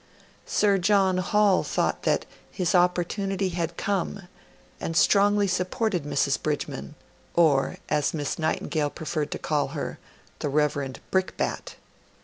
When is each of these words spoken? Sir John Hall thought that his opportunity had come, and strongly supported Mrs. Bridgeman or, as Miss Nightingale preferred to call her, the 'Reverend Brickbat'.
Sir 0.47 0.79
John 0.79 1.17
Hall 1.19 1.61
thought 1.61 2.01
that 2.09 2.25
his 2.49 2.73
opportunity 2.73 3.49
had 3.49 3.77
come, 3.77 4.23
and 4.79 4.97
strongly 4.97 5.45
supported 5.45 6.05
Mrs. 6.05 6.41
Bridgeman 6.41 6.95
or, 7.35 7.77
as 7.87 8.11
Miss 8.11 8.39
Nightingale 8.39 8.89
preferred 8.89 9.29
to 9.29 9.37
call 9.37 9.67
her, 9.77 9.99
the 10.39 10.49
'Reverend 10.49 11.01
Brickbat'. 11.11 11.75